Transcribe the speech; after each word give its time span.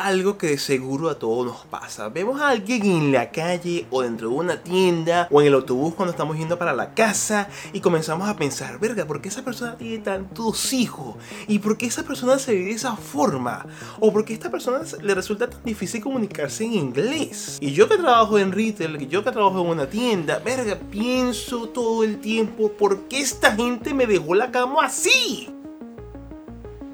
algo 0.00 0.38
que 0.38 0.46
de 0.48 0.58
seguro 0.58 1.10
a 1.10 1.18
todos 1.18 1.46
nos 1.46 1.66
pasa. 1.66 2.08
Vemos 2.08 2.40
a 2.40 2.48
alguien 2.48 2.84
en 2.86 3.12
la 3.12 3.30
calle 3.30 3.86
o 3.90 4.02
dentro 4.02 4.30
de 4.30 4.34
una 4.34 4.62
tienda 4.62 5.28
o 5.30 5.40
en 5.40 5.48
el 5.48 5.54
autobús 5.54 5.94
cuando 5.94 6.12
estamos 6.12 6.38
yendo 6.38 6.58
para 6.58 6.72
la 6.72 6.94
casa 6.94 7.48
y 7.72 7.80
comenzamos 7.80 8.28
a 8.28 8.36
pensar, 8.36 8.78
verga, 8.78 9.06
¿por 9.06 9.20
qué 9.20 9.28
esa 9.28 9.44
persona 9.44 9.76
tiene 9.76 9.98
tantos 9.98 10.72
hijos? 10.72 11.16
¿Y 11.48 11.58
por 11.58 11.76
qué 11.76 11.86
esa 11.86 12.02
persona 12.02 12.38
se 12.38 12.54
ve 12.54 12.64
de 12.64 12.70
esa 12.70 12.96
forma? 12.96 13.66
¿O 13.98 14.12
por 14.12 14.24
qué 14.24 14.32
esta 14.32 14.50
persona 14.50 14.80
le 15.02 15.14
resulta 15.14 15.50
tan 15.50 15.62
difícil 15.64 16.02
comunicarse 16.02 16.64
en 16.64 16.72
inglés? 16.72 17.58
Y 17.60 17.72
yo 17.72 17.88
que 17.88 17.98
trabajo 17.98 18.38
en 18.38 18.52
retail, 18.52 19.06
yo 19.08 19.22
que 19.22 19.30
trabajo 19.30 19.60
en 19.60 19.66
una 19.66 19.86
tienda, 19.86 20.38
verga, 20.38 20.78
pienso 20.90 21.68
todo 21.68 22.04
el 22.04 22.20
tiempo, 22.20 22.72
¿por 22.72 23.02
qué 23.08 23.20
esta 23.20 23.52
gente 23.52 23.92
me 23.92 24.06
dejó 24.06 24.34
la 24.34 24.50
cama 24.50 24.86
así? 24.86 25.59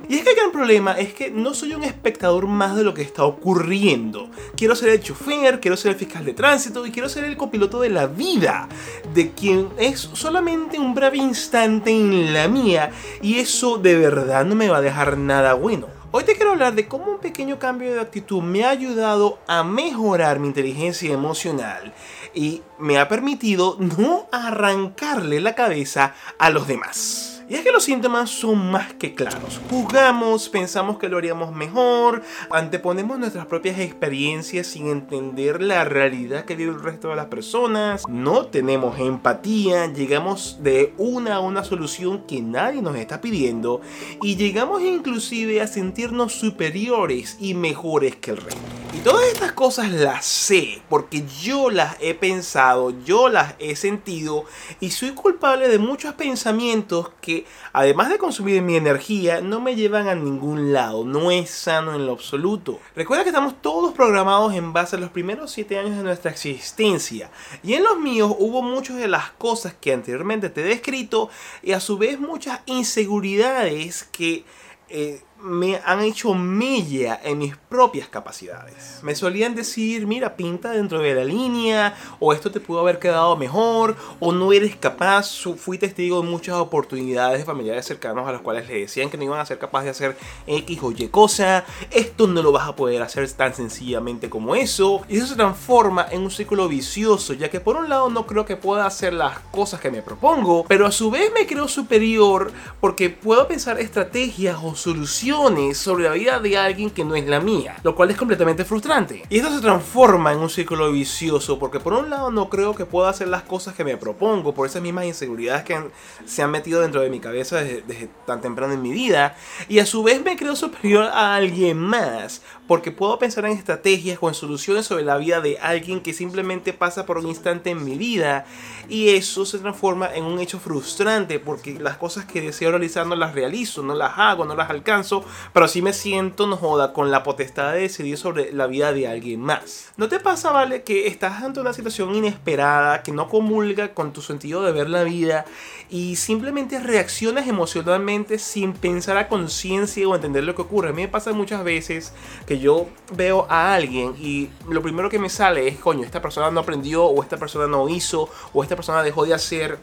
Y 0.09 0.15
es 0.15 0.23
que 0.23 0.31
el 0.31 0.37
gran 0.37 0.53
problema 0.53 0.93
es 0.93 1.13
que 1.13 1.31
no 1.33 1.53
soy 1.53 1.75
un 1.75 1.83
espectador 1.83 2.47
más 2.47 2.77
de 2.77 2.85
lo 2.85 2.95
que 2.95 3.03
está 3.03 3.25
ocurriendo. 3.25 4.31
Quiero 4.57 4.77
ser 4.77 4.91
el 4.91 5.01
chofer, 5.01 5.59
quiero 5.59 5.77
ser 5.77 5.93
el 5.93 5.99
fiscal 5.99 6.25
de 6.25 6.33
tránsito 6.33 6.87
y 6.87 6.93
quiero 6.93 7.09
ser 7.09 7.25
el 7.25 7.37
copiloto 7.37 7.81
de 7.81 7.91
la 7.91 8.07
vida, 8.07 8.69
de 9.13 9.33
quien 9.33 9.69
es 9.79 9.99
solamente 9.99 10.79
un 10.79 10.95
breve 10.95 11.17
instante 11.17 11.91
en 11.91 12.33
la 12.33 12.47
mía 12.47 12.93
y 13.21 13.39
eso 13.39 13.79
de 13.79 13.97
verdad 13.97 14.45
no 14.45 14.55
me 14.55 14.69
va 14.69 14.79
a 14.79 14.83
dejar 14.83 15.19
nada 15.19 15.55
bueno. 15.55 15.89
Hoy 16.13 16.23
te 16.23 16.37
quiero 16.37 16.53
hablar 16.53 16.77
de 16.77 16.87
cómo 16.87 17.11
un 17.11 17.19
pequeño 17.19 17.59
cambio 17.59 17.93
de 17.93 18.01
actitud 18.01 18.41
me 18.43 18.65
ha 18.65 18.71
ayudado 18.71 19.41
a 19.49 19.65
mejorar 19.65 20.39
mi 20.39 20.47
inteligencia 20.47 21.13
emocional 21.13 21.93
y 22.33 22.63
me 22.79 22.99
ha 22.99 23.09
permitido 23.09 23.77
no 23.81 24.29
arrancarle 24.31 25.41
la 25.41 25.57
cabeza 25.57 26.15
a 26.39 26.51
los 26.51 26.69
demás. 26.69 27.36
Y 27.49 27.55
es 27.55 27.61
que 27.61 27.71
los 27.71 27.85
síntomas 27.85 28.29
son 28.31 28.71
más 28.71 28.95
que 28.95 29.15
claros. 29.15 29.61
Juzgamos, 29.71 30.49
pensamos 30.49 30.99
que 30.99 31.09
lo 31.09 31.17
haríamos 31.17 31.55
mejor, 31.55 32.23
anteponemos 32.51 33.19
nuestras 33.19 33.47
propias 33.47 33.79
experiencias 33.79 34.67
sin 34.67 34.89
entender 34.89 35.63
la 35.63 35.85
realidad 35.85 36.45
que 36.45 36.57
vive 36.57 36.73
el 36.73 36.83
resto 36.83 37.11
de 37.11 37.17
las 37.17 37.27
personas, 37.27 38.03
no 38.09 38.47
tenemos 38.47 38.99
empatía, 38.99 39.87
llegamos 39.93 40.59
de 40.63 40.93
una 40.99 41.37
a 41.37 41.41
una 41.41 41.63
solución 41.63 42.25
que 42.27 42.43
nadie 42.43 42.83
nos 42.83 42.97
está 42.97 43.21
pidiendo 43.21 43.81
y 44.23 44.37
llegamos 44.37 44.83
inclusive 44.83 45.61
a 45.61 45.67
sentirnos 45.67 46.33
superiores 46.33 47.37
y 47.39 47.55
mejores 47.55 48.17
que 48.17 48.33
el 48.33 48.39
resto. 48.39 48.76
Y 48.97 49.01
todas 49.01 49.27
estas 49.27 49.53
cosas 49.53 49.91
las 49.91 50.25
sé 50.25 50.81
porque 50.89 51.27
yo 51.43 51.69
las 51.69 51.99
he 52.01 52.15
pensado, 52.15 52.95
yo 53.05 53.29
las 53.29 53.55
he 53.59 53.77
sentido 53.77 54.47
y 54.81 54.91
soy 54.91 55.11
culpable 55.11 55.69
de 55.69 55.79
muchos 55.79 56.15
pensamientos 56.15 57.11
que 57.21 57.45
además 57.75 58.09
de 58.09 58.17
consumir 58.17 58.63
mi 58.63 58.75
energía, 58.75 59.43
no 59.43 59.61
me 59.61 59.77
llevan 59.77 60.09
a 60.09 60.15
ningún 60.15 60.73
lado. 60.73 61.05
No 61.05 61.31
es 61.31 61.51
sano 61.51 61.95
en 61.95 62.07
lo 62.07 62.13
absoluto. 62.13 62.81
Recuerda 62.95 63.23
que 63.23 63.29
estamos 63.29 63.61
todos 63.61 63.93
programados 63.93 64.55
en 64.55 64.73
base 64.73 64.97
a 64.97 64.99
los 64.99 65.11
primeros 65.11 65.51
7 65.51 65.79
años 65.79 65.99
de 65.99 66.03
nuestra 66.03 66.31
existencia. 66.31 67.31
Y 67.63 67.75
en 67.75 67.85
los 67.85 67.99
míos 67.99 68.35
hubo 68.39 68.63
muchas 68.63 68.97
de 68.97 69.09
las 69.09 69.31
cosas 69.33 69.75
que 69.79 69.93
anteriormente 69.93 70.49
te 70.49 70.63
he 70.63 70.65
descrito 70.65 71.29
y 71.63 71.73
a 71.73 71.81
su 71.81 71.99
vez 71.99 72.19
muchas 72.19 72.61
inseguridades 72.65 74.05
que... 74.05 74.47
Eh, 74.89 75.21
me 75.41 75.81
han 75.85 76.01
hecho 76.01 76.35
mella 76.35 77.21
en 77.23 77.39
mis 77.39 77.57
propias 77.57 78.09
capacidades. 78.09 79.01
Me 79.03 79.15
solían 79.15 79.55
decir, 79.55 80.07
mira, 80.07 80.37
pinta 80.37 80.71
dentro 80.71 81.01
de 81.01 81.15
la 81.15 81.25
línea, 81.25 81.95
o 82.21 82.33
esto 82.33 82.51
te 82.51 82.61
pudo 82.61 82.81
haber 82.81 82.99
quedado 82.99 83.37
mejor, 83.37 83.97
o 84.19 84.33
no 84.33 84.53
eres 84.53 84.77
capaz. 84.77 85.45
Fui 85.57 85.79
testigo 85.79 86.23
de 86.23 86.29
muchas 86.29 86.57
oportunidades 86.57 87.39
de 87.41 87.45
familiares 87.45 87.87
cercanos 87.87 88.27
a 88.29 88.33
los 88.33 88.41
cuales 88.41 88.69
le 88.69 88.81
decían 88.81 89.11
que 89.11 89.17
no 89.17 89.25
iban 89.25 89.41
a 89.41 89.47
ser 89.47 89.59
capaces 89.59 89.85
de 89.85 89.91
hacer 89.91 90.17
X 90.47 90.79
o 90.83 90.93
Y 90.93 91.09
cosa. 91.09 91.65
Esto 91.91 92.27
no 92.27 92.43
lo 92.43 92.53
vas 92.53 92.69
a 92.69 92.77
poder 92.77 93.03
hacer 93.03 93.31
tan 93.33 93.55
sencillamente 93.55 94.31
como 94.31 94.55
eso. 94.55 95.03
Y 95.09 95.19
eso 95.19 95.27
se 95.27 95.37
transforma 95.37 96.07
en 96.11 96.23
un 96.23 96.31
círculo 96.31 96.69
vicioso, 96.69 97.35
ya 97.35 97.51
que 97.51 97.61
por 97.61 97.77
un 97.77 97.89
lado 97.89 98.09
no 98.09 98.27
creo 98.27 98.47
que 98.47 98.57
pueda 98.57 98.87
hacer 98.87 99.13
las 99.13 99.39
cosas 99.51 99.81
que 99.81 99.91
me 99.91 100.03
propongo, 100.03 100.65
pero 100.69 100.87
a 100.87 100.93
su 100.93 101.11
vez 101.11 101.31
me 101.35 101.47
creo 101.47 101.69
superior 101.69 102.53
porque 102.81 103.11
puedo 103.11 103.47
pensar 103.49 103.79
estrategias 103.81 104.59
o 104.63 104.75
soluciones 104.75 105.26
sobre 105.75 106.05
la 106.05 106.13
vida 106.13 106.39
de 106.39 106.57
alguien 106.57 106.91
que 106.91 107.05
no 107.05 107.17
es 107.17 107.27
la 107.27 107.41
mía, 107.41 107.77
lo 107.83 107.97
cual 107.97 108.11
es 108.11 108.17
completamente 108.17 108.65
frustrante. 108.65 109.25
Y 109.29 109.39
esto 109.39 109.53
se 109.53 109.61
transforma 109.61 110.33
en 110.33 110.39
un 110.39 110.49
círculo 110.49 110.93
vicioso 110.93 111.59
porque 111.59 111.81
por 111.81 111.95
un 111.95 112.11
lado 112.11 112.31
no 112.31 112.49
creo 112.49 112.77
que 112.77 112.87
pueda 112.87 113.09
hacer 113.09 113.27
las 113.27 113.43
cosas 113.43 113.75
que 113.75 113.83
me 113.83 113.97
propongo 113.97 114.55
por 114.55 114.69
esas 114.69 114.83
mismas 114.83 115.07
inseguridades 115.07 115.65
que 115.65 115.81
se 116.27 116.43
han 116.43 116.53
metido 116.53 116.81
dentro 116.81 117.01
de 117.01 117.11
mi 117.11 117.19
cabeza 117.19 117.61
desde, 117.61 117.83
desde 117.83 118.09
tan 118.25 118.41
temprano 118.41 118.75
en 118.75 118.83
mi 118.83 118.93
vida 118.93 119.37
y 119.69 119.81
a 119.81 119.87
su 119.87 120.05
vez 120.05 120.23
me 120.23 120.37
creo 120.37 120.55
superior 120.55 121.05
a 121.05 121.35
alguien 121.35 121.77
más 121.77 122.43
porque 122.69 122.93
puedo 122.93 123.19
pensar 123.19 123.47
en 123.47 123.53
estrategias 123.53 124.19
o 124.21 124.29
en 124.29 124.35
soluciones 124.35 124.87
sobre 124.87 125.05
la 125.05 125.17
vida 125.17 125.41
de 125.41 125.59
alguien 125.59 126.01
que 126.01 126.13
simplemente 126.13 126.73
pasa 126.73 127.05
por 127.05 127.19
un 127.19 127.27
instante 127.27 127.71
en 127.71 127.85
mi 127.85 127.97
vida 127.97 128.45
y 128.89 129.11
eso 129.11 129.45
se 129.45 129.59
transforma 129.59 130.15
en 130.15 130.25
un 130.25 130.39
hecho 130.39 130.61
frustrante 130.61 131.41
porque 131.41 131.79
las 131.81 131.97
cosas 131.97 132.25
que 132.25 132.41
deseo 132.41 132.71
realizar 132.71 133.07
no 133.07 133.17
las 133.17 133.35
realizo, 133.35 133.83
no 133.83 133.95
las 133.95 134.13
hago, 134.17 134.45
no 134.45 134.55
las 134.55 134.71
alcanzo 134.71 135.16
pero 135.53 135.69
sí 135.69 135.83
me 135.83 135.93
siento, 135.93 136.47
no 136.47 136.57
joda, 136.57 136.93
con 136.93 137.11
la 137.11 137.23
potestad 137.23 137.73
de 137.73 137.81
decidir 137.81 138.19
sobre 138.19 138.53
la 138.53 138.67
vida 138.67 138.93
de 138.93 139.09
alguien 139.09 139.41
más. 139.41 139.93
¿No 139.97 140.09
te 140.09 140.21
pasa, 140.21 140.51
vale, 140.53 140.83
que 140.83 141.07
estás 141.07 141.43
ante 141.43 141.61
una 141.61 141.73
situación 141.73 142.15
inesperada, 142.15 143.03
que 143.03 143.13
no 143.13 143.29
comulga 143.29 143.95
con 143.95 144.13
tu 144.13 144.23
sentido 144.23 144.63
de 144.63 144.73
ver 144.73 144.89
la 144.89 145.05
vida 145.05 145.45
y 145.91 146.17
simplemente 146.17 146.81
reaccionas 146.81 147.47
emocionalmente 147.47 148.39
sin 148.39 148.73
pensar 148.73 149.17
a 149.17 149.29
conciencia 149.29 150.09
o 150.09 150.15
entender 150.15 150.45
lo 150.45 150.55
que 150.55 150.63
ocurre? 150.63 150.91
A 150.91 150.93
mí 150.93 151.03
me 151.03 151.09
pasa 151.09 151.33
muchas 151.33 151.63
veces 151.65 152.13
que 152.47 152.59
yo 152.59 152.89
veo 153.13 153.47
a 153.49 153.75
alguien 153.75 154.15
y 154.19 154.51
lo 154.69 154.83
primero 154.83 155.09
que 155.09 155.19
me 155.19 155.29
sale 155.29 155.69
es, 155.69 155.79
coño, 155.79 156.05
esta 156.05 156.23
persona 156.23 156.51
no 156.51 156.61
aprendió 156.61 157.05
o 157.05 157.23
esta 157.23 157.37
persona 157.37 157.67
no 157.67 157.89
hizo 157.89 158.29
o 158.53 158.63
esta 158.63 158.77
persona 158.77 159.03
dejó 159.03 159.25
de 159.25 159.35
hacer. 159.35 159.79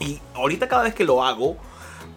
Y 0.00 0.20
ahorita 0.34 0.68
cada 0.68 0.84
vez 0.84 0.94
que 0.94 1.04
lo 1.04 1.24
hago, 1.24 1.56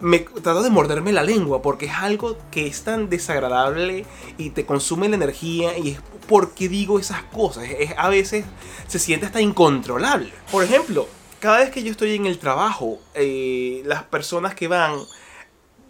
me 0.01 0.19
trato 0.19 0.63
de 0.63 0.69
morderme 0.69 1.11
la 1.11 1.23
lengua 1.23 1.61
porque 1.61 1.85
es 1.85 1.93
algo 1.93 2.37
que 2.51 2.67
es 2.67 2.83
tan 2.83 3.09
desagradable 3.09 4.05
y 4.37 4.49
te 4.49 4.65
consume 4.65 5.07
la 5.09 5.15
energía 5.15 5.77
y 5.77 5.91
es 5.91 5.99
porque 6.27 6.67
digo 6.67 6.99
esas 6.99 7.23
cosas. 7.23 7.65
Es, 7.77 7.93
a 7.97 8.09
veces 8.09 8.45
se 8.87 8.99
siente 8.99 9.25
hasta 9.25 9.41
incontrolable. 9.41 10.31
Por 10.51 10.63
ejemplo, 10.63 11.07
cada 11.39 11.59
vez 11.59 11.69
que 11.69 11.83
yo 11.83 11.91
estoy 11.91 12.15
en 12.15 12.25
el 12.25 12.39
trabajo, 12.39 12.99
eh, 13.13 13.83
las 13.85 14.03
personas 14.03 14.55
que 14.55 14.67
van 14.67 14.99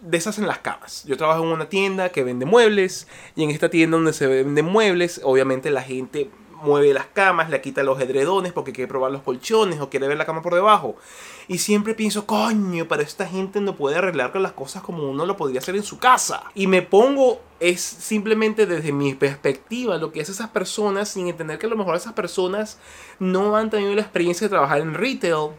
deshacen 0.02 0.46
las 0.46 0.58
camas. 0.58 1.04
Yo 1.04 1.16
trabajo 1.16 1.44
en 1.44 1.50
una 1.50 1.68
tienda 1.68 2.10
que 2.10 2.24
vende 2.24 2.44
muebles 2.44 3.06
y 3.36 3.44
en 3.44 3.50
esta 3.50 3.68
tienda 3.68 3.96
donde 3.96 4.12
se 4.12 4.26
venden 4.26 4.66
muebles, 4.66 5.20
obviamente 5.22 5.70
la 5.70 5.82
gente 5.82 6.28
mueve 6.62 6.92
las 6.94 7.06
camas, 7.06 7.50
le 7.50 7.60
quita 7.60 7.82
los 7.82 8.00
edredones 8.00 8.52
porque 8.52 8.72
quiere 8.72 8.88
probar 8.88 9.12
los 9.12 9.22
colchones 9.22 9.80
o 9.80 9.90
quiere 9.90 10.08
ver 10.08 10.16
la 10.16 10.26
cama 10.26 10.42
por 10.42 10.54
debajo. 10.54 10.96
Y 11.48 11.58
siempre 11.58 11.94
pienso, 11.94 12.26
coño, 12.26 12.86
pero 12.88 13.02
esta 13.02 13.26
gente 13.26 13.60
no 13.60 13.76
puede 13.76 13.96
arreglar 13.96 14.34
las 14.40 14.52
cosas 14.52 14.82
como 14.82 15.10
uno 15.10 15.26
lo 15.26 15.36
podría 15.36 15.60
hacer 15.60 15.76
en 15.76 15.82
su 15.82 15.98
casa. 15.98 16.44
Y 16.54 16.66
me 16.66 16.82
pongo, 16.82 17.40
es 17.60 17.80
simplemente 17.80 18.66
desde 18.66 18.92
mi 18.92 19.14
perspectiva, 19.14 19.98
lo 19.98 20.12
que 20.12 20.20
es 20.20 20.28
esas 20.28 20.50
personas, 20.50 21.08
sin 21.08 21.28
entender 21.28 21.58
que 21.58 21.66
a 21.66 21.70
lo 21.70 21.76
mejor 21.76 21.96
esas 21.96 22.12
personas 22.14 22.78
no 23.18 23.56
han 23.56 23.70
tenido 23.70 23.94
la 23.94 24.02
experiencia 24.02 24.46
de 24.46 24.50
trabajar 24.50 24.80
en 24.80 24.94
retail 24.94 25.50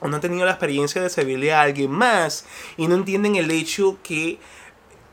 o 0.00 0.08
no 0.08 0.16
han 0.16 0.22
tenido 0.22 0.44
la 0.44 0.52
experiencia 0.52 1.02
de 1.02 1.10
servirle 1.10 1.52
a 1.52 1.62
alguien 1.62 1.90
más 1.90 2.44
y 2.76 2.86
no 2.86 2.94
entienden 2.94 3.36
el 3.36 3.50
hecho 3.50 3.98
que 4.02 4.38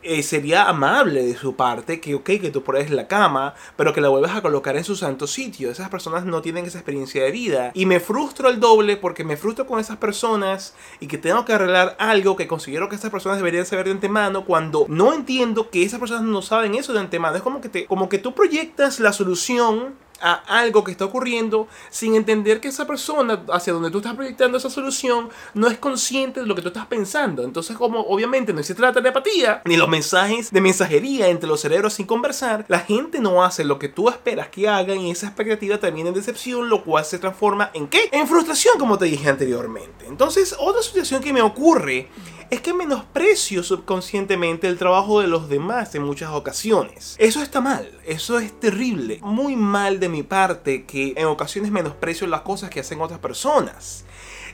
eh, 0.05 0.23
sería 0.23 0.69
amable 0.69 1.25
de 1.25 1.35
su 1.35 1.55
parte 1.55 1.99
que, 1.99 2.15
ok, 2.15 2.25
que 2.25 2.51
tú 2.51 2.63
pones 2.63 2.91
la 2.91 3.07
cama, 3.07 3.55
pero 3.75 3.93
que 3.93 4.01
la 4.01 4.09
vuelvas 4.09 4.35
a 4.35 4.41
colocar 4.41 4.77
en 4.77 4.83
su 4.83 4.95
santo 4.95 5.27
sitio. 5.27 5.71
Esas 5.71 5.89
personas 5.89 6.25
no 6.25 6.41
tienen 6.41 6.65
esa 6.65 6.77
experiencia 6.77 7.23
de 7.23 7.31
vida. 7.31 7.71
Y 7.73 7.85
me 7.85 7.99
frustro 7.99 8.49
el 8.49 8.59
doble 8.59 8.97
porque 8.97 9.23
me 9.23 9.37
frustro 9.37 9.65
con 9.65 9.79
esas 9.79 9.97
personas 9.97 10.75
y 10.99 11.07
que 11.07 11.17
tengo 11.17 11.43
que 11.45 11.53
arreglar 11.53 11.95
algo 11.99 12.35
que 12.35 12.47
considero 12.47 12.89
que 12.89 12.95
esas 12.95 13.11
personas 13.11 13.37
deberían 13.37 13.65
saber 13.65 13.85
de 13.85 13.91
antemano 13.91 14.45
cuando 14.45 14.85
no 14.87 15.13
entiendo 15.13 15.69
que 15.69 15.83
esas 15.83 15.99
personas 15.99 16.23
no 16.23 16.41
saben 16.41 16.75
eso 16.75 16.93
de 16.93 16.99
antemano. 16.99 17.35
Es 17.35 17.43
como 17.43 17.61
que, 17.61 17.69
te, 17.69 17.85
como 17.85 18.09
que 18.09 18.19
tú 18.19 18.33
proyectas 18.33 18.99
la 18.99 19.13
solución 19.13 20.04
a 20.21 20.33
algo 20.59 20.83
que 20.83 20.91
está 20.91 21.05
ocurriendo 21.05 21.67
sin 21.89 22.15
entender 22.15 22.61
que 22.61 22.69
esa 22.69 22.87
persona 22.87 23.43
hacia 23.51 23.73
donde 23.73 23.91
tú 23.91 23.97
estás 23.97 24.15
proyectando 24.15 24.57
esa 24.57 24.69
solución 24.69 25.29
no 25.53 25.67
es 25.67 25.77
consciente 25.77 26.41
de 26.41 26.45
lo 26.45 26.55
que 26.55 26.61
tú 26.61 26.69
estás 26.69 26.85
pensando. 26.85 27.43
Entonces, 27.43 27.77
como 27.77 28.01
obviamente 28.01 28.53
no 28.53 28.59
existe 28.59 28.81
la 28.81 28.93
telepatía 28.93 29.61
ni 29.65 29.77
los 29.77 29.89
mensajes 29.89 30.51
de 30.51 30.61
mensajería 30.61 31.27
entre 31.27 31.47
los 31.47 31.61
cerebros 31.61 31.93
sin 31.93 32.05
conversar, 32.05 32.65
la 32.67 32.79
gente 32.79 33.19
no 33.19 33.43
hace 33.43 33.63
lo 33.63 33.79
que 33.79 33.89
tú 33.89 34.09
esperas 34.09 34.49
que 34.49 34.67
hagan 34.67 34.99
y 35.01 35.11
esa 35.11 35.27
expectativa 35.27 35.77
termina 35.77 36.09
en 36.09 36.15
decepción, 36.15 36.69
lo 36.69 36.83
cual 36.83 37.05
se 37.05 37.19
transforma 37.19 37.71
en 37.73 37.87
qué? 37.87 38.09
En 38.11 38.27
frustración, 38.27 38.77
como 38.79 38.97
te 38.97 39.05
dije 39.05 39.29
anteriormente. 39.29 40.05
Entonces, 40.07 40.55
otra 40.57 40.81
situación 40.81 41.21
que 41.21 41.33
me 41.33 41.41
ocurre 41.41 42.09
es 42.49 42.61
que 42.61 42.73
menosprecio 42.73 43.63
subconscientemente 43.63 44.67
el 44.67 44.77
trabajo 44.77 45.21
de 45.21 45.27
los 45.27 45.49
demás 45.49 45.95
en 45.95 46.03
muchas 46.03 46.31
ocasiones. 46.31 47.15
Eso 47.19 47.41
está 47.41 47.61
mal, 47.61 47.89
eso 48.05 48.39
es 48.39 48.59
terrible, 48.59 49.19
muy 49.21 49.55
mal 49.55 49.99
de 49.99 50.09
mi 50.09 50.23
parte 50.23 50.85
que 50.85 51.13
en 51.17 51.25
ocasiones 51.25 51.71
menosprecio 51.71 52.27
las 52.27 52.41
cosas 52.41 52.69
que 52.69 52.79
hacen 52.79 53.01
otras 53.01 53.19
personas. 53.19 54.05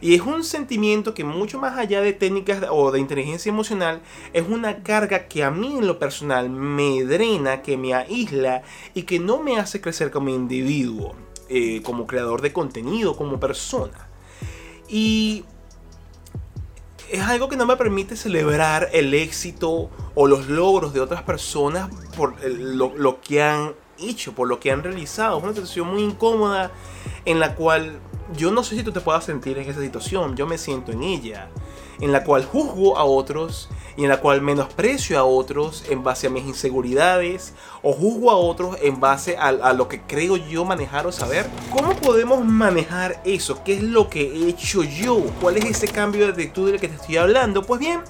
Y 0.01 0.15
es 0.15 0.21
un 0.21 0.43
sentimiento 0.43 1.13
que 1.13 1.23
mucho 1.23 1.59
más 1.59 1.77
allá 1.77 2.01
de 2.01 2.13
técnicas 2.13 2.63
o 2.71 2.91
de 2.91 2.99
inteligencia 2.99 3.51
emocional, 3.51 4.01
es 4.33 4.47
una 4.47 4.81
carga 4.81 5.27
que 5.27 5.43
a 5.43 5.51
mí 5.51 5.77
en 5.77 5.85
lo 5.85 5.99
personal 5.99 6.49
me 6.49 7.03
drena, 7.03 7.61
que 7.61 7.77
me 7.77 7.93
aísla 7.93 8.63
y 8.95 9.03
que 9.03 9.19
no 9.19 9.43
me 9.43 9.59
hace 9.59 9.79
crecer 9.79 10.09
como 10.09 10.29
individuo, 10.29 11.15
eh, 11.49 11.83
como 11.83 12.07
creador 12.07 12.41
de 12.41 12.51
contenido, 12.51 13.15
como 13.15 13.39
persona. 13.39 14.07
Y 14.89 15.45
es 17.11 17.21
algo 17.21 17.49
que 17.49 17.57
no 17.57 17.65
me 17.65 17.75
permite 17.75 18.15
celebrar 18.15 18.89
el 18.93 19.13
éxito 19.13 19.89
o 20.15 20.27
los 20.27 20.47
logros 20.47 20.93
de 20.93 21.01
otras 21.01 21.23
personas 21.23 21.89
por 22.15 22.41
lo, 22.43 23.21
que 23.21 23.43
han 23.43 23.73
hecho, 23.99 24.33
por 24.33 24.47
lo 24.47 24.61
que 24.61 24.71
han 24.71 24.81
realizado. 24.81 25.37
Es 25.37 25.43
una 25.43 25.53
situación 25.53 25.87
muy 25.87 26.03
incómoda 26.03 26.71
en 27.25 27.41
la 27.41 27.55
cual 27.55 27.99
yo 28.37 28.51
no 28.51 28.63
sé 28.63 28.77
si 28.77 28.83
tú 28.83 28.93
te 28.93 29.01
puedas 29.01 29.25
sentir 29.25 29.57
en 29.57 29.69
esa 29.69 29.81
situación, 29.81 30.37
yo 30.37 30.47
me 30.47 30.57
siento 30.57 30.93
en 30.93 31.03
ella, 31.03 31.49
en 32.01 32.11
la 32.11 32.23
cual 32.23 32.45
juzgo 32.45 32.97
a 32.97 33.05
otros 33.05 33.69
y 33.95 34.03
en 34.03 34.09
la 34.09 34.19
cual 34.19 34.41
menosprecio 34.41 35.17
a 35.17 35.23
otros 35.23 35.83
en 35.89 36.03
base 36.03 36.27
a 36.27 36.29
mis 36.29 36.45
inseguridades 36.45 37.53
o 37.81 37.93
juzgo 37.93 38.31
a 38.31 38.35
otros 38.35 38.77
en 38.81 38.99
base 38.99 39.37
a, 39.37 39.73
lo 39.73 39.87
que 39.87 40.01
creo 40.01 40.37
yo 40.37 40.65
manejar 40.65 41.07
o 41.07 41.11
saber. 41.11 41.47
¿Cómo 41.71 41.95
podemos 41.95 42.43
manejar 42.43 43.21
eso? 43.25 43.63
¿Qué 43.63 43.75
es 43.75 43.83
lo 43.83 44.09
que 44.09 44.21
he 44.21 44.49
hecho 44.49 44.83
yo? 44.83 45.19
¿Cuál 45.39 45.57
es 45.57 45.65
ese 45.65 45.87
cambio 45.87 46.25
de 46.25 46.31
actitud 46.31 46.71
del 46.71 46.79
que 46.79 46.87
te 46.87 46.95
estoy 46.95 47.17
hablando? 47.17 47.63
Pues 47.63 47.79
bien, 47.79 48.01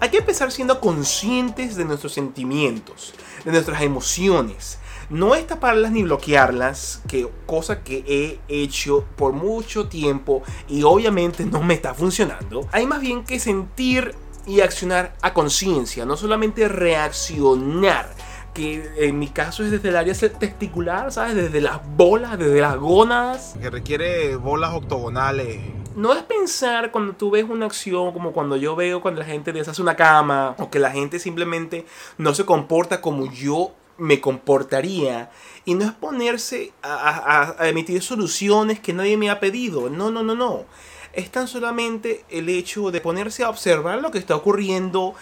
hay 0.00 0.08
que 0.08 0.18
empezar 0.18 0.50
siendo 0.50 0.80
conscientes 0.80 1.76
de 1.76 1.84
nuestros 1.84 2.12
sentimientos, 2.12 3.14
de 3.44 3.52
nuestras 3.52 3.82
emociones, 3.82 4.78
no 5.10 5.34
es 5.34 5.46
taparlas 5.46 5.92
ni 5.92 6.04
bloquearlas, 6.04 7.02
que 7.08 7.28
cosa 7.46 7.82
que 7.82 8.04
he 8.06 8.40
hecho 8.48 9.04
por 9.16 9.32
mucho 9.32 9.88
tiempo 9.88 10.42
y 10.68 10.84
obviamente 10.84 11.44
no 11.44 11.62
me 11.62 11.74
está 11.74 11.94
funcionando. 11.94 12.68
Hay 12.72 12.86
más 12.86 13.00
bien 13.00 13.24
que 13.24 13.38
sentir 13.38 14.14
y 14.46 14.60
accionar 14.60 15.14
a 15.20 15.34
conciencia, 15.34 16.06
no 16.06 16.16
solamente 16.16 16.68
reaccionar 16.68 18.14
que 18.54 18.90
en 18.98 19.18
mi 19.18 19.28
caso 19.28 19.64
es 19.64 19.70
desde 19.70 19.90
el 19.90 19.96
área 19.96 20.14
testicular, 20.14 21.12
¿sabes? 21.12 21.36
Desde 21.36 21.60
las 21.60 21.80
bolas, 21.96 22.38
desde 22.38 22.60
las 22.60 22.76
gónadas. 22.76 23.54
Que 23.60 23.70
requiere 23.70 24.34
bolas 24.36 24.74
octogonales. 24.74 25.60
No 25.94 26.12
es 26.12 26.22
pensar 26.22 26.90
cuando 26.90 27.14
tú 27.14 27.30
ves 27.30 27.44
una 27.48 27.66
acción 27.66 28.12
como 28.12 28.32
cuando 28.32 28.56
yo 28.56 28.74
veo 28.74 29.00
cuando 29.00 29.20
la 29.20 29.26
gente 29.26 29.52
deshace 29.52 29.82
una 29.82 29.96
cama 29.96 30.54
o 30.58 30.70
que 30.70 30.78
la 30.78 30.90
gente 30.90 31.18
simplemente 31.18 31.84
no 32.16 32.34
se 32.34 32.44
comporta 32.44 33.00
como 33.00 33.30
yo 33.30 33.72
me 34.00 34.20
comportaría 34.20 35.30
y 35.64 35.74
no 35.74 35.84
es 35.84 35.92
ponerse 35.92 36.72
a, 36.82 37.54
emitir 37.60 38.02
soluciones 38.02 38.80
que 38.80 38.92
nadie 38.92 39.16
me 39.16 39.30
ha 39.30 39.38
pedido. 39.38 39.90
No, 39.90 40.10
no, 40.10 40.22
no, 40.22 40.34
no. 40.34 40.64
Es 41.12 41.30
tan 41.30 41.46
solamente 41.46 42.24
el 42.30 42.48
hecho 42.48 42.90
de 42.90 43.00
ponerse 43.00 43.44
a 43.44 43.50
observar 43.50 44.00
lo 44.00 44.10
que 44.10 44.18
está 44.18 44.34
ocurriendo 44.34 45.14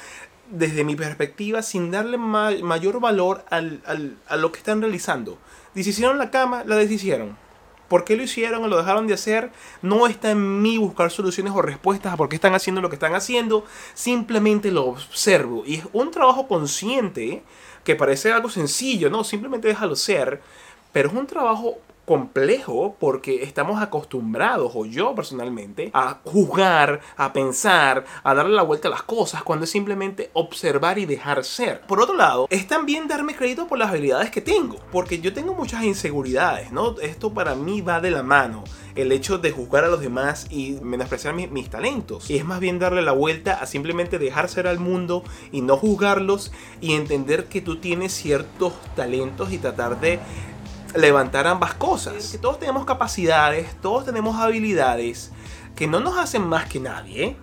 desde 0.50 0.84
mi 0.84 0.96
perspectiva 0.96 1.60
sin 1.62 1.90
darle 1.90 2.16
mayor 2.16 3.00
valor 3.00 3.44
a 3.50 4.36
lo 4.36 4.52
que 4.52 4.58
están 4.58 4.80
realizando. 4.80 5.38
Deshicieron 5.74 6.16
la 6.16 6.30
cama, 6.30 6.64
la 6.64 6.76
deshicieron. 6.76 7.36
¿Por 7.88 8.04
qué 8.04 8.16
lo 8.16 8.22
hicieron 8.22 8.62
o 8.62 8.68
lo 8.68 8.76
dejaron 8.76 9.06
de 9.06 9.14
hacer? 9.14 9.50
No 9.80 10.06
está 10.06 10.30
en 10.30 10.60
mí 10.60 10.76
buscar 10.76 11.10
soluciones 11.10 11.54
o 11.54 11.62
respuestas 11.62 12.12
a 12.12 12.16
por 12.18 12.28
qué 12.28 12.36
están 12.36 12.54
haciendo 12.54 12.82
lo 12.82 12.90
que 12.90 12.96
están 12.96 13.14
haciendo. 13.14 13.64
Simplemente 13.94 14.70
lo 14.70 14.84
observo. 14.84 15.64
Y 15.66 15.76
es 15.76 15.84
un 15.94 16.10
trabajo 16.10 16.46
consciente 16.46 17.42
que 17.88 17.96
parece 17.96 18.30
algo 18.30 18.50
sencillo, 18.50 19.08
no, 19.08 19.24
simplemente 19.24 19.66
déjalo 19.66 19.96
ser, 19.96 20.42
pero 20.92 21.08
es 21.08 21.14
un 21.14 21.26
trabajo 21.26 21.78
complejo 22.08 22.96
porque 22.98 23.42
estamos 23.42 23.82
acostumbrados, 23.82 24.72
o 24.74 24.86
yo 24.86 25.14
personalmente, 25.14 25.90
a 25.92 26.20
juzgar, 26.24 27.02
a 27.18 27.34
pensar, 27.34 28.06
a 28.24 28.34
darle 28.34 28.54
la 28.54 28.62
vuelta 28.62 28.88
a 28.88 28.90
las 28.90 29.02
cosas 29.02 29.42
cuando 29.42 29.64
es 29.64 29.70
simplemente 29.70 30.30
observar 30.32 30.98
y 30.98 31.04
dejar 31.04 31.44
ser. 31.44 31.82
Por 31.82 32.00
otro 32.00 32.16
lado, 32.16 32.46
es 32.48 32.66
también 32.66 33.08
darme 33.08 33.36
crédito 33.36 33.68
por 33.68 33.78
las 33.78 33.90
habilidades 33.90 34.30
que 34.30 34.40
tengo, 34.40 34.78
porque 34.90 35.20
yo 35.20 35.34
tengo 35.34 35.52
muchas 35.52 35.84
inseguridades, 35.84 36.72
¿no? 36.72 36.98
Esto 36.98 37.34
para 37.34 37.54
mí 37.54 37.82
va 37.82 38.00
de 38.00 38.10
la 38.10 38.22
mano 38.22 38.64
el 38.94 39.12
hecho 39.12 39.36
de 39.36 39.52
juzgar 39.52 39.84
a 39.84 39.88
los 39.88 40.00
demás 40.00 40.46
y 40.50 40.78
menospreciar 40.82 41.34
mis, 41.34 41.50
mis, 41.50 41.68
talentos. 41.68 42.30
Y 42.30 42.36
es 42.36 42.44
más 42.44 42.58
bien 42.58 42.78
darle 42.78 43.02
la 43.02 43.12
vuelta 43.12 43.52
a 43.60 43.66
simplemente 43.66 44.18
dejar 44.18 44.48
ser 44.48 44.66
al 44.66 44.78
mundo 44.78 45.22
y 45.52 45.60
no 45.60 45.76
juzgarlos 45.76 46.52
y 46.80 46.94
entender 46.94 47.44
que 47.44 47.60
tú 47.60 47.76
tienes 47.76 48.12
ciertos 48.14 48.72
talentos 48.96 49.52
y 49.52 49.58
tratar 49.58 50.00
de 50.00 50.18
levantar 50.94 51.46
ambas 51.46 51.74
cosas. 51.74 52.30
Que 52.32 52.38
todos 52.38 52.58
tenemos 52.58 52.84
capacidades, 52.84 53.74
todos 53.80 54.04
tenemos 54.04 54.36
habilidades 54.36 55.32
que 55.76 55.86
no 55.86 56.00
nos 56.00 56.18
hacen 56.18 56.42
más 56.42 56.66
que 56.66 56.80
nadie, 56.80 57.36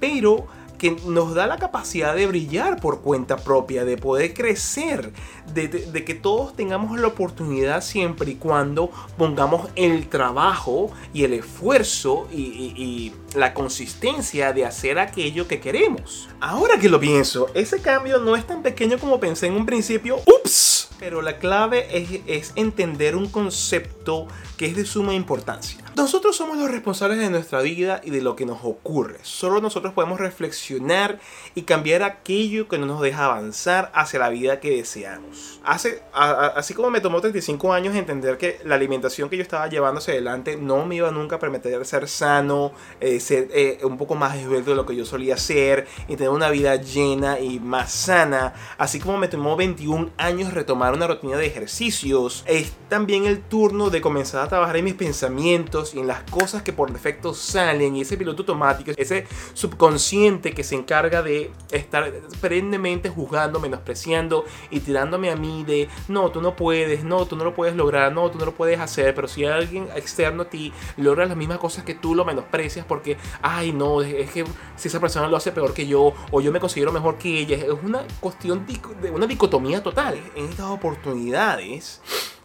pero 0.00 0.46
que 0.80 0.96
nos 1.04 1.34
da 1.34 1.46
la 1.46 1.58
capacidad 1.58 2.16
de 2.16 2.26
brillar 2.26 2.80
por 2.80 3.02
cuenta 3.02 3.36
propia, 3.36 3.84
de 3.84 3.98
poder 3.98 4.32
crecer, 4.32 5.12
de, 5.52 5.68
que 6.04 6.14
todos 6.14 6.56
tengamos 6.56 6.98
la 6.98 7.06
oportunidad 7.06 7.82
siempre 7.82 8.30
y 8.30 8.34
cuando 8.36 8.90
pongamos 9.18 9.68
el 9.76 10.08
trabajo 10.08 10.90
y 11.12 11.24
el 11.24 11.34
esfuerzo 11.34 12.28
y, 12.32 12.40
y 12.40 13.12
la 13.36 13.52
consistencia 13.52 14.54
de 14.54 14.64
hacer 14.64 14.98
aquello 14.98 15.46
que 15.46 15.60
queremos. 15.60 16.30
Ahora 16.40 16.78
que 16.78 16.88
lo 16.88 16.98
pienso, 16.98 17.48
ese 17.52 17.82
cambio 17.82 18.18
no 18.18 18.34
es 18.34 18.46
tan 18.46 18.62
pequeño 18.62 18.98
como 18.98 19.20
pensé 19.20 19.48
en 19.48 19.56
un 19.56 19.66
principio. 19.66 20.16
¡Ups! 20.24 20.79
Pero 21.00 21.22
la 21.22 21.38
clave 21.38 21.88
es, 22.26 22.52
entender 22.56 23.16
un 23.16 23.26
concepto 23.28 24.28
que 24.58 24.66
es 24.66 24.76
de 24.76 24.84
suma 24.84 25.14
importancia. 25.14 25.78
Nosotros 26.00 26.34
somos 26.34 26.56
los 26.56 26.70
responsables 26.70 27.18
de 27.18 27.28
nuestra 27.28 27.60
vida 27.60 28.00
y 28.02 28.08
de 28.08 28.22
lo 28.22 28.34
que 28.34 28.46
nos 28.46 28.60
ocurre. 28.62 29.18
Solo 29.20 29.60
nosotros 29.60 29.92
podemos 29.92 30.18
reflexionar 30.18 31.20
y 31.54 31.64
cambiar 31.64 32.02
aquello 32.02 32.68
que 32.68 32.78
no 32.78 32.86
nos 32.86 33.02
deja 33.02 33.26
avanzar 33.26 33.92
hacia 33.94 34.18
la 34.18 34.30
vida 34.30 34.60
que 34.60 34.70
deseamos. 34.76 35.60
Hace, 35.62 36.02
así 36.14 36.72
como 36.72 36.88
me 36.88 37.02
tomó 37.02 37.20
35 37.20 37.74
años 37.74 37.94
entender 37.94 38.38
que 38.38 38.60
la 38.64 38.76
alimentación 38.76 39.28
que 39.28 39.36
yo 39.36 39.42
estaba 39.42 39.68
llevando 39.68 39.98
hacia 39.98 40.14
adelante 40.14 40.56
no 40.56 40.86
me 40.86 40.94
iba 40.94 41.10
nunca 41.10 41.36
a 41.36 41.38
permitir 41.38 41.84
ser 41.84 42.08
sano, 42.08 42.72
eh, 42.98 43.20
ser 43.20 43.48
eh, 43.52 43.80
un 43.82 43.98
poco 43.98 44.14
más 44.14 44.38
esbelto 44.38 44.70
de 44.70 44.76
lo 44.76 44.86
que 44.86 44.96
yo 44.96 45.04
solía 45.04 45.36
ser 45.36 45.86
y 46.08 46.16
tener 46.16 46.30
una 46.30 46.48
vida 46.48 46.76
llena 46.76 47.38
y 47.38 47.60
más 47.60 47.92
sana. 47.92 48.54
Así 48.78 49.00
como 49.00 49.18
me 49.18 49.28
tomó 49.28 49.54
21 49.54 50.12
años 50.16 50.54
retomar 50.54 50.94
una 50.94 51.06
rutina 51.06 51.36
de 51.36 51.44
ejercicios, 51.44 52.42
es 52.46 52.72
también 52.88 53.26
el 53.26 53.42
turno 53.42 53.90
de 53.90 54.00
comenzar 54.00 54.46
a 54.46 54.48
trabajar 54.48 54.78
en 54.78 54.86
mis 54.86 54.94
pensamientos 54.94 55.89
y 55.94 56.00
en 56.00 56.06
las 56.06 56.22
cosas 56.24 56.62
que 56.62 56.72
por 56.72 56.92
defecto 56.92 57.34
salen 57.34 57.96
y 57.96 58.02
ese 58.02 58.16
piloto 58.16 58.42
automático, 58.42 58.92
ese 58.96 59.26
subconsciente 59.54 60.52
que 60.52 60.64
se 60.64 60.74
encarga 60.74 61.22
de 61.22 61.50
estar 61.70 62.12
perennemente 62.40 63.08
juzgando, 63.08 63.60
menospreciando 63.60 64.44
y 64.70 64.80
tirándome 64.80 65.30
a 65.30 65.36
mí 65.36 65.64
de 65.64 65.88
no, 66.08 66.30
tú 66.30 66.40
no 66.40 66.56
puedes, 66.56 67.04
no, 67.04 67.26
tú 67.26 67.36
no 67.36 67.44
lo 67.44 67.54
puedes 67.54 67.76
lograr, 67.76 68.12
no, 68.12 68.30
tú 68.30 68.38
no 68.38 68.46
lo 68.46 68.54
puedes 68.54 68.80
hacer, 68.80 69.14
pero 69.14 69.28
si 69.28 69.44
alguien 69.44 69.88
externo 69.94 70.42
a 70.42 70.50
ti 70.50 70.72
logra 70.96 71.26
las 71.26 71.36
mismas 71.36 71.58
cosas 71.58 71.84
que 71.84 71.94
tú 71.94 72.14
lo 72.14 72.24
menosprecias 72.24 72.86
porque, 72.86 73.16
ay, 73.42 73.72
no, 73.72 74.02
es 74.02 74.30
que 74.30 74.44
si 74.76 74.88
esa 74.88 75.00
persona 75.00 75.28
lo 75.28 75.36
hace 75.36 75.52
peor 75.52 75.74
que 75.74 75.86
yo 75.86 76.14
o 76.30 76.40
yo 76.40 76.52
me 76.52 76.60
considero 76.60 76.92
mejor 76.92 77.18
que 77.18 77.38
ella, 77.38 77.56
es 77.56 77.66
una 77.82 78.04
cuestión 78.20 78.66
de 78.66 79.10
una 79.10 79.26
dicotomía 79.26 79.82
total. 79.82 80.18
En 80.34 80.46
esta 80.46 80.70
oportunidades, 80.70 82.00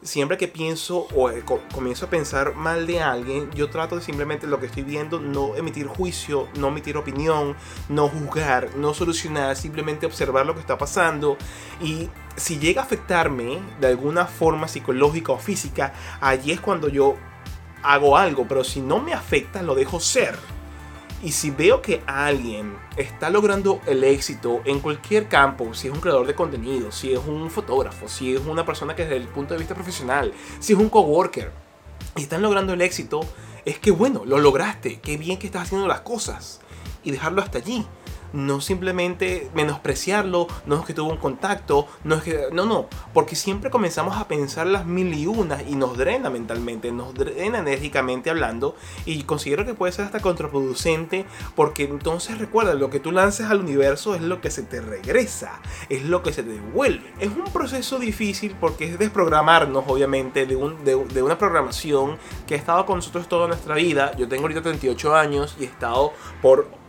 siempre 0.05 0.37
que 0.37 0.47
pienso 0.47 1.07
o 1.15 1.29
eh, 1.29 1.43
comienzo 1.73 2.05
a 2.05 2.09
pensar 2.09 2.55
mal 2.55 2.87
de 2.87 3.01
alguien, 3.01 3.49
yo 3.51 3.69
trato 3.69 3.95
de 3.95 4.01
simplemente 4.01 4.47
lo 4.47 4.59
que 4.59 4.67
estoy 4.67 4.83
viendo, 4.83 5.19
no 5.19 5.55
emitir 5.55 5.87
juicio, 5.87 6.47
no 6.57 6.69
emitir 6.69 6.95
opinión, 6.95 7.55
no 7.89 8.07
juzgar, 8.07 8.75
no 8.75 8.93
solucionar, 8.93 9.55
simplemente 9.55 10.05
observar 10.05 10.45
lo 10.45 10.53
que 10.53 10.61
está 10.61 10.77
pasando 10.77 11.37
y 11.81 12.09
si 12.35 12.59
llega 12.59 12.81
a 12.81 12.85
afectarme 12.85 13.59
de 13.79 13.87
alguna 13.87 14.25
forma 14.25 14.67
psicológica 14.67 15.31
o 15.31 15.39
física, 15.39 15.93
allí 16.21 16.51
es 16.51 16.61
cuando 16.61 16.87
yo 16.87 17.15
hago 17.83 18.17
algo, 18.17 18.47
pero 18.47 18.63
si 18.63 18.81
no 18.81 18.99
me 18.99 19.13
afecta, 19.13 19.61
lo 19.61 19.75
dejo 19.75 19.99
ser. 19.99 20.35
Y 21.25 21.31
si 21.31 21.49
veo 21.49 21.81
que 21.81 22.03
alguien 22.05 22.77
está 22.97 23.31
logrando 23.31 23.81
el 23.87 24.03
éxito 24.03 24.61
en 24.63 24.79
cualquier 24.79 25.27
campo, 25.27 25.73
si 25.73 25.87
es 25.87 25.93
un 25.95 25.99
creador 25.99 26.27
de 26.27 26.35
contenido, 26.35 26.91
si 26.91 27.13
es 27.13 27.19
un 27.25 27.49
fotógrafo, 27.49 28.07
si 28.07 28.35
es 28.35 28.41
una 28.45 28.63
persona 28.63 28.95
que 28.95 29.05
desde 29.05 29.17
el 29.17 29.27
punto 29.27 29.55
de 29.55 29.57
vista 29.57 29.73
profesional, 29.73 30.31
si 30.59 30.73
es 30.73 30.79
un 30.79 30.87
coworker, 30.87 31.51
y 32.15 32.21
están 32.21 32.43
logrando 32.43 32.73
el 32.73 32.81
éxito, 32.81 33.21
es 33.65 33.79
que 33.79 33.89
bueno, 33.89 34.23
lo 34.23 34.37
lograste, 34.37 34.99
qué 34.99 35.17
bien 35.17 35.39
que 35.39 35.47
estás 35.47 35.63
haciendo 35.63 35.87
las 35.87 36.01
cosas 36.01 36.61
y 37.03 37.09
dejarlo 37.09 37.41
hasta 37.41 37.57
allí. 37.57 37.87
No 38.33 38.61
simplemente 38.61 39.49
menospreciarlo, 39.53 40.47
no 40.65 40.79
es 40.79 40.85
que 40.85 40.93
tuvo 40.93 41.11
un 41.11 41.17
contacto, 41.17 41.87
no 42.03 42.15
es 42.15 42.23
que. 42.23 42.47
No, 42.51 42.65
no, 42.65 42.87
porque 43.13 43.35
siempre 43.35 43.69
comenzamos 43.69 44.17
a 44.17 44.27
pensar 44.27 44.67
las 44.67 44.85
mil 44.85 45.13
y 45.13 45.27
unas 45.27 45.63
y 45.67 45.75
nos 45.75 45.97
drena 45.97 46.29
mentalmente, 46.29 46.91
nos 46.91 47.13
drena 47.13 47.59
enérgicamente 47.59 48.29
hablando 48.29 48.75
y 49.05 49.23
considero 49.23 49.65
que 49.65 49.73
puede 49.73 49.93
ser 49.93 50.05
hasta 50.05 50.19
contraproducente 50.19 51.25
porque 51.55 51.83
entonces 51.83 52.37
recuerda, 52.37 52.73
lo 52.73 52.89
que 52.89 52.99
tú 52.99 53.11
lances 53.11 53.47
al 53.47 53.59
universo 53.59 54.15
es 54.15 54.21
lo 54.21 54.41
que 54.41 54.51
se 54.51 54.63
te 54.63 54.81
regresa, 54.81 55.61
es 55.89 56.03
lo 56.03 56.23
que 56.23 56.33
se 56.33 56.43
te 56.43 56.49
devuelve. 56.49 57.13
Es 57.19 57.29
un 57.29 57.45
proceso 57.45 57.99
difícil 57.99 58.55
porque 58.59 58.85
es 58.85 58.99
desprogramarnos, 58.99 59.83
obviamente, 59.87 60.45
de, 60.45 60.55
un, 60.55 60.83
de, 60.83 60.95
de 60.95 61.23
una 61.23 61.37
programación 61.37 62.17
que 62.47 62.55
ha 62.55 62.57
estado 62.57 62.85
con 62.85 62.97
nosotros 62.97 63.27
toda 63.27 63.47
nuestra 63.47 63.75
vida. 63.75 64.15
Yo 64.17 64.27
tengo 64.27 64.43
ahorita 64.43 64.61
38 64.61 65.15
años 65.15 65.55
y 65.59 65.63
he 65.63 65.67
estado 65.67 66.13
por 66.41 66.84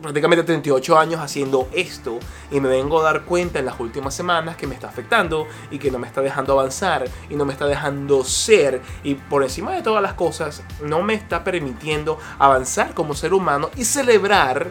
prácticamente 0.00 0.44
38 0.44 0.98
años 0.98 1.20
haciendo 1.20 1.68
esto 1.72 2.18
y 2.50 2.60
me 2.60 2.68
vengo 2.68 3.00
a 3.00 3.04
dar 3.04 3.24
cuenta 3.24 3.58
en 3.58 3.66
las 3.66 3.78
últimas 3.80 4.14
semanas 4.14 4.56
que 4.56 4.66
me 4.66 4.74
está 4.74 4.88
afectando 4.88 5.46
y 5.70 5.78
que 5.78 5.90
no 5.90 5.98
me 5.98 6.06
está 6.06 6.20
dejando 6.22 6.52
avanzar 6.52 7.04
y 7.28 7.34
no 7.34 7.44
me 7.44 7.52
está 7.52 7.66
dejando 7.66 8.24
ser 8.24 8.80
y 9.02 9.14
por 9.14 9.42
encima 9.42 9.72
de 9.72 9.82
todas 9.82 10.02
las 10.02 10.14
cosas 10.14 10.62
no 10.82 11.02
me 11.02 11.14
está 11.14 11.42
permitiendo 11.44 12.18
avanzar 12.38 12.94
como 12.94 13.14
ser 13.14 13.34
humano 13.34 13.70
y 13.76 13.84
celebrar 13.84 14.68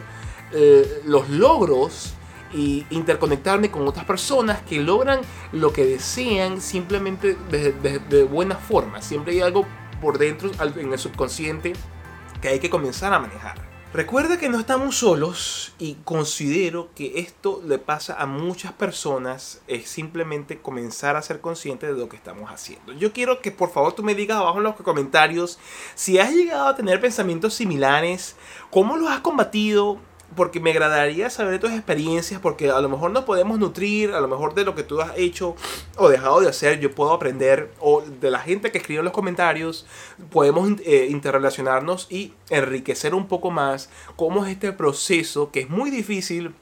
eh, 0.54 1.02
los 1.06 1.30
logros 1.30 2.14
y 2.54 2.86
interconectarme 2.92 3.70
con 3.70 3.86
otras 3.86 4.06
personas 4.06 4.62
que 4.62 4.80
logran 4.80 5.20
lo 5.52 5.74
que 5.74 5.86
desean 5.86 6.62
simplemente 6.62 7.36
de, 7.52 7.74
de, 7.74 8.00
de 8.00 8.24
buena 8.24 8.56
forma. 8.56 9.02
Siempre 9.02 9.34
hay 9.34 9.42
algo 9.42 9.66
por 10.02 10.18
dentro 10.18 10.50
en 10.78 10.94
el 10.94 11.00
subconsciente 11.00 11.74
que 12.42 12.48
hay 12.48 12.60
que 12.60 12.70
comenzar 12.70 13.14
a 13.14 13.20
manejar. 13.20 13.67
Recuerda 13.94 14.38
que 14.38 14.50
no 14.50 14.60
estamos 14.60 14.98
solos 14.98 15.74
y 15.80 15.96
considero 16.04 16.90
que 16.94 17.20
esto 17.20 17.64
le 17.66 17.80
pasa 17.80 18.22
a 18.22 18.26
muchas 18.26 18.74
personas, 18.74 19.62
es 19.66 19.88
simplemente 19.90 20.60
comenzar 20.60 21.16
a 21.16 21.22
ser 21.22 21.40
consciente 21.40 21.88
de 21.88 21.98
lo 21.98 22.10
que 22.10 22.18
estamos 22.18 22.52
haciendo. 22.52 22.92
Yo 22.92 23.14
quiero 23.14 23.42
que 23.42 23.50
por 23.50 23.72
favor 23.72 23.94
tú 23.94 24.04
me 24.04 24.14
digas 24.14 24.40
abajo 24.40 24.58
en 24.58 24.66
los 24.66 24.76
comentarios 24.76 25.58
si 25.96 26.20
has 26.20 26.34
llegado 26.34 26.68
a 26.68 26.76
tener 26.76 27.00
pensamientos 27.00 27.54
similares, 27.54 28.36
cómo 28.72 28.98
los 28.98 29.10
has 29.10 29.22
combatido, 29.22 30.00
porque 30.36 30.60
me 30.60 30.72
agradaría 30.72 31.30
saber 31.30 31.60
tus 31.60 31.72
experiencias, 31.72 32.40
porque 32.42 32.70
a 32.70 32.82
lo 32.82 32.90
mejor 32.90 33.12
nos 33.12 33.24
podemos 33.24 33.60
nutrir, 33.60 34.12
a 34.12 34.20
lo 34.20 34.28
mejor 34.28 34.54
de 34.54 34.66
lo 34.66 34.76
que 34.76 34.84
tú 34.84 35.02
has 35.02 35.18
hecho 35.18 35.56
o 35.98 36.10
dejado 36.10 36.42
de 36.42 36.50
hacer, 36.50 36.80
yo 36.80 36.94
puedo 36.94 37.12
aprender, 37.14 37.72
o 37.80 38.02
de 38.02 38.32
la 38.32 38.40
gente 38.40 38.72
que 38.72 38.78
escribe 38.78 39.00
en 39.00 39.06
los 39.06 39.14
comentarios, 39.14 39.86
podemos 40.32 40.70
eh, 40.86 41.08
interrelacionarnos 41.10 42.08
y 42.10 42.34
enriquecer 42.50 43.16
un 43.16 43.28
poco 43.28 43.52
más 43.52 43.90
cómo 44.16 44.46
es 44.46 44.52
este 44.52 44.74
proceso 44.74 45.52
que 45.52 45.62
es 45.62 45.70
muy 45.70 45.90
difícil 45.90 46.54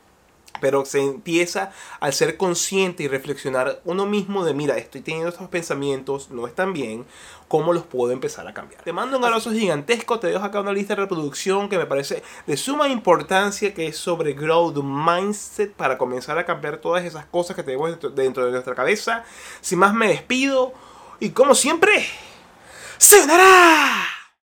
pero 0.61 0.85
se 0.85 1.01
empieza 1.01 1.71
al 1.99 2.13
ser 2.13 2.37
consciente 2.37 3.03
y 3.03 3.07
reflexionar 3.07 3.81
uno 3.85 4.05
mismo 4.05 4.43
de, 4.45 4.53
mira, 4.53 4.77
estoy 4.77 5.01
teniendo 5.01 5.29
estos 5.29 5.49
pensamientos, 5.49 6.29
no 6.31 6.47
están 6.47 6.73
bien, 6.73 7.05
¿cómo 7.47 7.73
los 7.73 7.83
puedo 7.83 8.11
empezar 8.11 8.47
a 8.47 8.53
cambiar? 8.53 8.83
Te 8.83 8.93
mando 8.93 9.17
un 9.17 9.25
abrazo 9.25 9.51
gigantesco, 9.51 10.19
te 10.19 10.27
dejo 10.27 10.43
acá 10.43 10.61
una 10.61 10.73
lista 10.73 10.95
de 10.95 11.01
reproducción 11.01 11.69
que 11.69 11.77
me 11.77 11.85
parece 11.85 12.23
de 12.47 12.57
suma 12.57 12.87
importancia, 12.87 13.73
que 13.73 13.87
es 13.87 13.97
sobre 13.97 14.33
Growth 14.33 14.77
Mindset, 14.77 15.73
para 15.73 15.97
comenzar 15.97 16.37
a 16.37 16.45
cambiar 16.45 16.77
todas 16.77 17.05
esas 17.05 17.25
cosas 17.25 17.55
que 17.55 17.63
tenemos 17.63 17.97
dentro 18.15 18.45
de 18.45 18.51
nuestra 18.51 18.75
cabeza. 18.75 19.23
Sin 19.61 19.79
más 19.79 19.93
me 19.93 20.07
despido, 20.07 20.73
y 21.19 21.29
como 21.29 21.55
siempre, 21.55 22.05
¡se 22.97 23.25